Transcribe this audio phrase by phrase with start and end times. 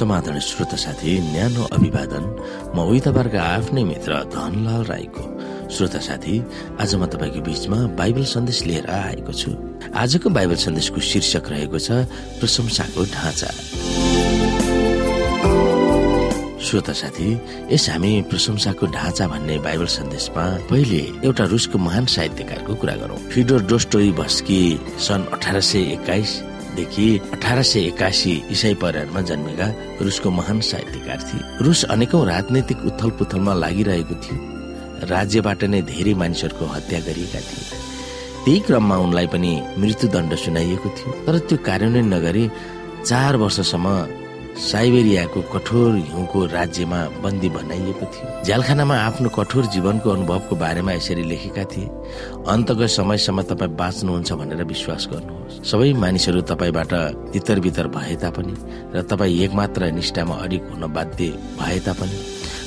[0.00, 2.24] समाधान श्रोता साथी न्यानो अभिवादन
[2.72, 5.24] म तपाईँहरूको आफ्नै मित्र धनलाल राईको।
[5.68, 6.34] श्रोता साथी
[6.80, 9.50] आज म तपाईँको बीचमा बाइबल सन्देश लिएर आएको छु।
[9.92, 12.08] आजको बाइबल सन्देशको शीर्षक रहेको छ
[12.40, 13.50] प्रशंसाको ढाँचा।
[16.64, 17.28] श्रोता साथी
[17.68, 23.62] यस हामी प्रशंसाको ढाँचा भन्ने बाइबल सन्देशमा पहिले एउटा रुसको महान साहित्यकारको कुरा गरौँ। फिडोर
[23.68, 24.62] डोस्टोई भस्की
[24.96, 26.32] सन् अठार सय एक्काइस
[26.76, 29.66] देखि अठार सय एकासी इसाई परिवारमा जन्मेका
[30.00, 34.38] रुसको महान साहित्यकार थिए। रुस अनेकौं राजनैतिक उथल पुथलमा लागिरहेको थियो।
[35.06, 37.64] राज्यबाट नै धेरै मानिसहरूको हत्या गरिएका थिए।
[38.44, 42.50] त्यही क्रममा उनलाई पनि मृत्युदण्ड सुनाइएको थियो। तर त्यो कार्यान्वयन नगरी
[43.06, 43.86] चार वर्षसम्म
[44.58, 51.64] साइबेरियाको कठोर हिउँको राज्यमा बन्दी बनाइएको थियो। झ्यालखानामा आफ्नो कठोर जीवनको अनुभवको बारेमा यसरी लेखेका
[51.72, 51.88] थिए
[52.44, 56.92] अन्तको समयसम्म तपाईँ बाँच्नुहुन्छ भनेर विश्वास गर्नुहोस्। सबै मानिसहरू तपाईँबाट
[57.32, 58.54] तितर बितर भए तापनि
[58.94, 61.28] र तपाईँ एकमात्र निष्ठामा अडिक हुन बाध्य
[61.60, 62.18] भए तापनि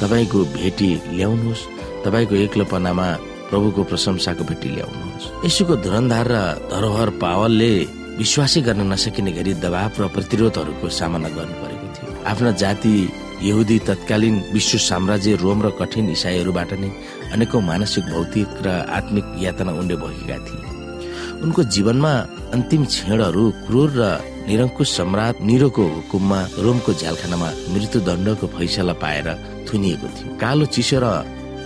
[0.00, 1.66] तपाईँको भेटी ल्याउनुहोस्
[2.04, 3.08] तपाईँको एक्लोपनामा
[3.50, 6.36] प्रभुको प्रशंसाको भेटी ल्याउनुहोस्। यसुको धुरन्धार र
[6.72, 7.72] धरोहर पावलले
[8.18, 11.56] विश्वासै गर्न नसकिने गरी दबाव र प्रतिरोधहरूको सामना गर्नु
[12.26, 12.94] आफ्ना जाति
[13.42, 16.90] यहुदी तत्कालीन विश्व साम्राज्य रोम र कठिन इसाईहरूबाट नै
[17.34, 20.64] अनेकौं मानसिक भौतिक र आत्मिक यातना उनले भोगेका थिए।
[21.44, 22.12] उनको जीवनमा
[22.54, 24.02] अन्तिम क्षणहरू क्रूर र
[24.48, 29.28] निरङ्कुश सम्राट निरोको हुकुममा रोमको झ्यालखानामा मृत्युदण्डको फैसला पाएर
[29.68, 31.06] थुनिएको थियो। कालो चिसो र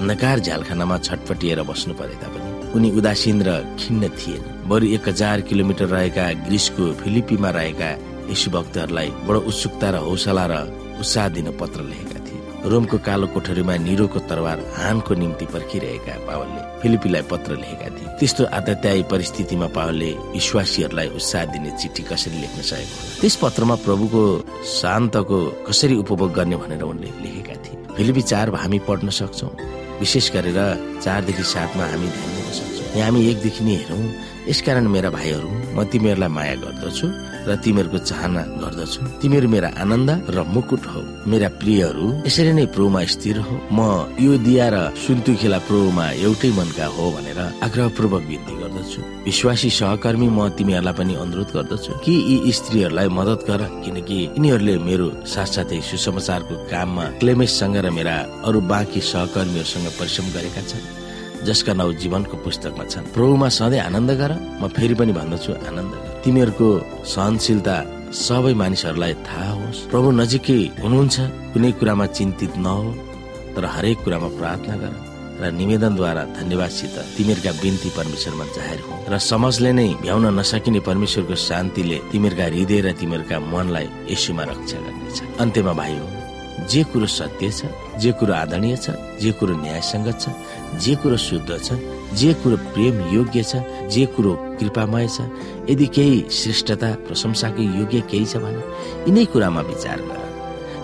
[0.00, 5.86] अन्धकार झ्यालखानामा छटपटिएर बस्नु परे तापनि उनी उदासीन र खिन्न थिएन। बरु एक हजार किलोमिटर
[5.94, 7.90] रहेका ग्रिसको फिलिपीमा रहेका
[8.30, 10.54] यशु भक्तहरूलाई बडो उत्सुकता र हौसला र
[11.00, 17.22] उत्साह दिन पत्र लेखेका थिए। रोमको कालो कोठरीमा निरोको तरवार हानको निम्ति पर्खिरहेका पावलले फिलिपीलाई
[17.32, 23.34] पत्र लेखेका थिए। त्यस्तो आतत्यायी परिस्थितिमा पावलले विश्वासीहरूलाई उत्साह दिने चिठी कसरी लेख्न सकेको त्यस
[23.42, 24.22] पत्रमा प्रभुको
[24.78, 29.48] शान्तको कसरी उपभोग गर्ने भनेर उनले लेखेका थिए। फिलिपी चार हामी पढ्न सक्छौ।
[30.00, 30.58] विशेष गरेर
[31.02, 34.06] चारदेखि सातमा हामी ध्यान दिन सक्छौँ। यहाँ हामी एकदेखि नै हेरौँ।
[34.48, 37.06] यसकारण मेरा भाइहरू म तिमीहरूलाई माया गर्दछु।
[37.48, 43.00] र तिमीहरूको चाहना गर्दछु। तिमीहरू मेरा आनन्द र मुकुट हो। मेरा प्रियहरू यसरी नै प्रोमा
[43.12, 43.78] स्थिर हो। म
[44.20, 50.38] यो दिया र सुन्तुखेला प्रोमा एउटै मनका हो भनेर आग्रहपूर्वक विन्ती गर्दछु। विश्वासी सहकर्मी म
[50.58, 57.04] तिमीहरूलाई पनि अनुरोध गर्दछु कि यी स्त्रीहरूलाई मदत गर किनकि यिनीहरूले मेरो साथसाथै सुसमाचारको काममा
[57.20, 58.16] क्लेमेससँग र मेरा
[58.46, 60.86] अरू बाँकी सहकर्मीहरूसँग परिश्रम गरेका छन्
[61.46, 64.32] जसका नाउँ जीवनको पुस्तकमा छन्। प्रभुमा सधैँ आनन्द गर
[64.62, 66.68] म फेरि पनि भन्दछु आनन्द गर। तिमीहरूको
[67.12, 67.76] सहनशीलता
[68.26, 71.16] सबै मानिसहरूलाई थाहा होस्। प्रभु नजिकै हुनुहुन्छ
[71.52, 72.84] कुनै कुरामा चिन्तित नहो
[73.54, 74.94] तर हरेक कुरामा प्रार्थना गर
[75.40, 81.98] र निवेदनद्वारा धन्यवादसित तिमीहरूका बिन्ती परमेश्वरमा जाहेर हो र समझले नै भ्याउन नसकिने परमेश्वरको शान्तिले
[82.12, 86.21] तिमीहरूका हृदय र तिमीहरूका मनलाई यसुमा रक्षा गर्नेछ। अन्त्यमा भाइ हो।
[86.70, 87.66] जे कुरो सत्य छ
[88.00, 88.90] जे कुरो आदरणीय छ
[89.20, 90.24] जे कुरो न्यायसङ्गत छ
[90.84, 91.78] जे कुरो शुद्ध छ
[92.20, 93.62] जे कुरो प्रेम योग्य छ
[93.94, 95.28] जे कुरो कृपामय छ
[95.70, 98.62] यदि केही श्रेष्ठता प्रशंसाको योग्य केही छ भने
[99.08, 100.20] यिनै कुरामा विचार गर।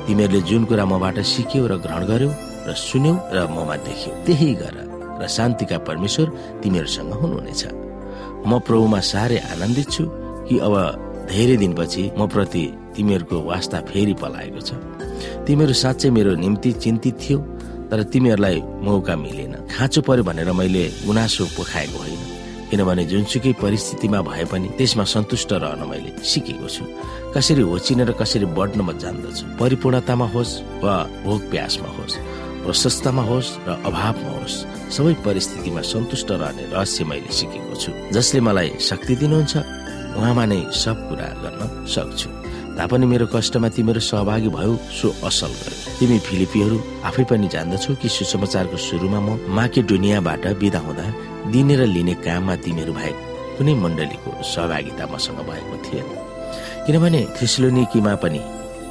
[0.07, 2.31] तिमीहरूले जुन कुरा मबाट सिक्यौ र ग्रहण गर्यौ
[2.69, 4.77] र सुन्यौ र ममा देख्यौ त्यही गर
[5.21, 6.27] र शान्तिका परमेश्वर
[6.63, 7.63] तिमीहरूसँग हुनुहुनेछ।
[8.49, 10.05] म प्रभुमा साह्रै आनन्दित छु
[10.49, 10.75] कि अब
[11.31, 12.65] धेरै दिनपछि म प्रति
[12.97, 14.71] तिमीहरूको वास्ता फेरि पलाएको छ।
[15.47, 17.39] तिमीहरू साँच्चै मेरो निम्ति चिन्तित थियो
[17.91, 22.23] तर तिमीहरूलाई मौका मिलेन। खाँचो पर्यो भनेर मैले गुनासो पोखाएको होइन।
[22.69, 26.85] किनभने जुनसुकै परिस्थितिमा भए पनि त्यसमा सन्तुष्ट रहन मैले सिकेको छु।
[27.33, 29.57] कसरी होचिन र कसरी बढ्न म जान्दछु?
[29.57, 30.53] परिपूर्णतामा होस्
[30.85, 32.21] वा भोग प्यासमा होस्
[32.69, 34.57] प्रशस्तमा होस् र अभावमा होस्
[34.93, 39.55] सबै परिस्थितिमा सन्तुष्ट रहने रहस्य मैले सिकेको छु। जसले मलाई शक्ति दिनुहुन्छ
[40.19, 42.29] उहाँमा नै सब कुरा गर्न सक्छु।
[42.79, 46.77] तापनि मेरो कष्टमा तिमीहरू सहभागी भयो सो असल गर्यो तिमी फिलिपीहरू
[47.09, 51.07] आफै पनि जान्दछौ कि सुसमाचारको सुरुमा म माके दुनियाँबाट बिदा हुँदा
[51.53, 53.13] दिने र लिने काममा तिमीहरू भए
[53.59, 56.07] कुनै मण्डलीको सहभागिता मसँग भएको थिएन।
[56.87, 58.41] किनभने थ्रिस्लोनिकीमा पनि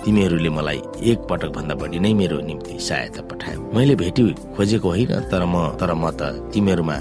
[0.04, 0.82] तिमीहरूले मलाई
[1.12, 4.24] एक पटक भन्दा बढी नै मेरो निम्ति सहायता पठायो। मैले भेटी
[4.56, 6.98] खोजेको होइन तर म तर म त तिमीहरूमा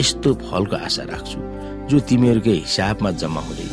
[0.00, 1.38] यस्तो फलको आशा राख्छु
[1.88, 3.68] जो तिमीहरूकै हिसाबमा जम्मा हुँदै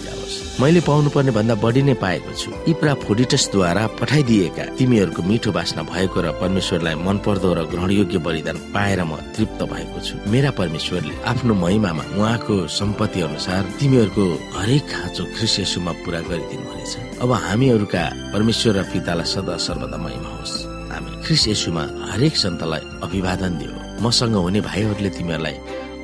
[0.62, 6.18] मैले पाउनु पर्ने भन्दा बढी नै पाएको छु। इप्रा फोडिटसद्वारा पठाइदिएका तिमीहरूको मिठो बास्ना भएको
[6.22, 11.54] र परमेश्वरलाई मन पर्दो र ग्रहणयोग्य बलिदान पाएर म तृप्त भएको छु। मेरा परमेश्वरले आफ्नो
[11.54, 14.26] महिमामा उहाँको सम्पत्ति अनुसार तिमीहरूको
[14.58, 16.94] हरेक खाँचो ख्रिस्यसुमा पुरा गरिदिनु हुनेछ।
[17.24, 18.04] अब हामीहरूका
[18.34, 20.56] परमेश्वर र पितालाई सदा सर्वदा महिमा होस्।
[20.94, 21.84] हामी ख्रिस यसुमा
[22.14, 23.74] हरेक सन्तलाई अभिवादन दियो।
[24.06, 25.58] मसँग हुने भाइहरूले तिमीहरूलाई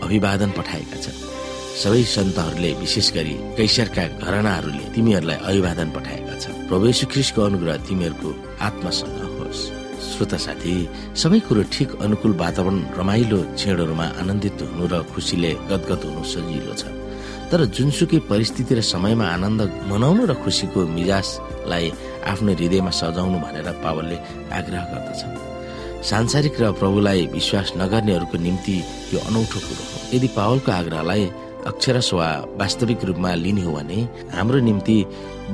[0.04, 1.29] अभिवादन पठाएका छन्।
[1.70, 8.30] सबै सन्तहरूले विशेष गरी कैसरका घरनाहरूले तिमीहरूलाई अभिवादन पठाएका छ प्रभु ख्रिस्टको अनुग्रह तिमीहरूको
[8.68, 9.62] आत्मासँग होस्।
[10.10, 10.74] श्रोता साथी
[11.22, 16.84] सबै कुरो ठिक अनुकूल वातावरण रमाइलो क्षणहरूमा आनन्दित हुनु र खुसीले गदगद हुनु सजिलो छ।
[17.50, 21.86] तर जुनसुकै परिस्थिति र समयमा आनन्द मनाउनु र खुसीको मिजाजलाई
[22.32, 24.18] आफ्नो हृदयमा सजाउनु भनेर पावलले
[24.58, 25.22] आग्रह गर्दछ
[26.10, 28.76] सांसारिक र प्रभुलाई विश्वास नगर्नेहरूको निम्ति
[29.14, 31.24] यो अनौठो कुरो हो। यदि पावलको आग्रहलाई
[31.70, 32.28] अक्षरस वा
[32.60, 33.98] वास्तविक रूपमा लिने हो भने
[34.34, 34.98] हाम्रो निम्ति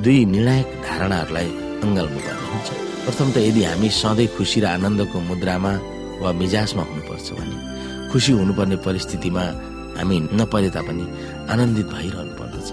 [0.03, 1.49] दुई निर्णायक धारणाहरूलाई
[1.85, 2.69] अङ्गाल्नु पर्ने हुन्छ
[3.05, 5.71] प्रथम त यदि हामी सधैँ खुसी र आनन्दको मुद्रामा
[6.21, 7.55] वा मिजाजमा हुनुपर्छ भने
[8.11, 9.43] खुसी हुनुपर्ने परिस्थितिमा
[9.97, 11.05] हामी नपरे तापनि
[11.53, 12.69] आनन्दित भइरहनु पर्दछ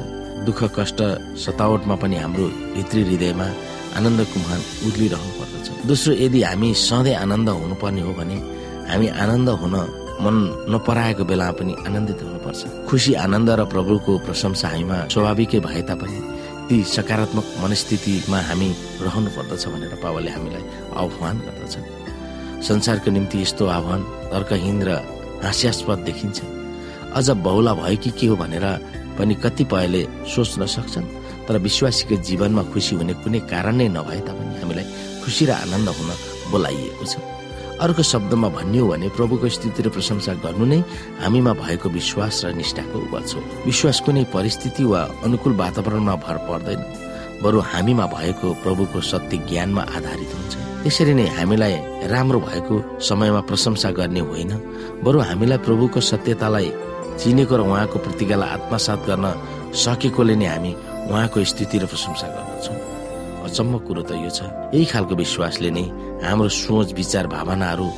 [0.47, 1.01] दुःख कष्ट
[1.45, 3.47] सतावटमा पनि हाम्रो भित्री हृदयमा
[3.99, 8.39] आनन्दको मुहान उर्लिरहनु पर्दछ दोस्रो यदि हामी सधैँ आनन्द हुनुपर्ने हो भने
[8.91, 9.77] हामी आनन्द हुन
[10.21, 10.37] मन
[10.69, 16.19] नपराएको बेलामा पनि आनन्दित हुनुपर्छ। खुसी आनन्द र प्रभुको प्रशंसा हामीमा स्वाभाविकै भए तापनि
[16.69, 18.69] ती सकारात्मक मनस्थितिमा हामी
[19.03, 20.65] रहनु पर्दछ भनेर पावलले हामीलाई
[21.01, 21.75] आह्वान गर्दछ
[22.69, 24.01] संसारको निम्ति यस्तो आह्वान
[24.33, 24.91] तर्कहीन र
[25.43, 26.39] हास्यास्पद देखिन्छ।
[27.19, 28.67] अझ बहुला भयो कि के हो भनेर
[29.19, 30.03] पनि कतिपयले
[30.35, 31.13] सोच्न सक्छन्
[31.47, 34.87] तर विश्वासीको जीवनमा खुसी हुने कुनै कारण नै नभए तापनि हामीलाई
[35.25, 36.11] खुसी र आनन्द हुन
[36.53, 37.15] बोलाइएको छ।
[37.83, 40.79] अर्को शब्दमा भन्ने हो भने प्रभुको स्थिति र प्रशंसा गर्नु नै
[41.23, 46.81] हामीमा भएको विश्वास र निष्ठाको उपज हो विश्वास कुनै परिस्थिति वा अनुकूल वातावरणमा भर पर्दैन।
[47.43, 51.75] बरु हामीमा भएको प्रभुको सत्य ज्ञानमा आधारित हुन्छ। त्यसरी नै हामीलाई
[52.07, 54.53] राम्रो भएको समयमा प्रशंसा गर्ने होइन।
[55.03, 56.71] बरु हामीलाई प्रभुको सत्यतालाई
[57.19, 59.27] चिनेको र उहाँको प्रतिज्ञालाई आत्मसात गर्न
[59.75, 60.73] सकेकोले नै हामी
[61.11, 62.79] उहाँको स्थिति र प्रशंसा गर्दछौँ।
[63.47, 64.41] अचम्म कुरो त यो छ।
[64.75, 65.85] यही खालको विश्वासले नै
[66.23, 67.89] हाम्रो सोच विचार भावनाहरू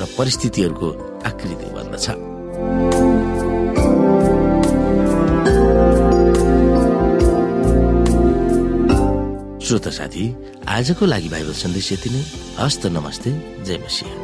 [0.00, 0.88] र परिस्थितिहरूको
[1.28, 2.06] आकृति बन्दछ।
[9.64, 10.24] श्रोता साथी
[10.68, 12.22] आजको लागि बाइबल सन्देश यति नै।
[12.60, 13.30] हस्त नमस्ते।
[13.64, 14.23] जय मसिंह।